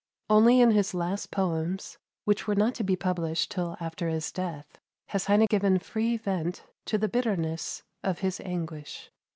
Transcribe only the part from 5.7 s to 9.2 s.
free vent to the bitterness of his anguish.